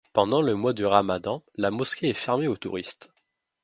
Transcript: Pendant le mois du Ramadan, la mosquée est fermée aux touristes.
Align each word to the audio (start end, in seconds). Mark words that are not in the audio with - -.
Pendant 0.13 0.41
le 0.41 0.55
mois 0.55 0.73
du 0.73 0.83
Ramadan, 0.83 1.43
la 1.57 1.69
mosquée 1.69 2.09
est 2.09 2.13
fermée 2.15 2.47
aux 2.47 2.57
touristes. 2.57 3.11